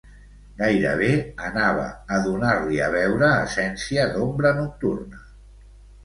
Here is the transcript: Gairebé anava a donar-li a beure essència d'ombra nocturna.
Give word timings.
Gairebé 0.59 1.09
anava 1.49 1.83
a 2.15 2.17
donar-li 2.27 2.79
a 2.85 2.87
beure 2.95 3.27
essència 3.41 4.07
d'ombra 4.15 4.53
nocturna. 4.61 5.21